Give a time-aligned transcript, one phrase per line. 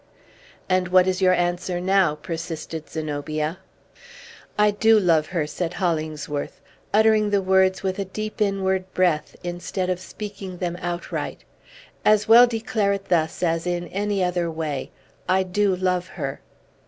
[0.67, 3.59] "And what is your answer now?" persisted Zenobia.
[4.57, 6.59] "I do love her!" said Hollingsworth,
[6.91, 11.43] uttering the words with a deep inward breath, instead of speaking them outright.
[12.03, 14.89] "As well declare it thus as in any other way.
[15.29, 16.41] I do love her!"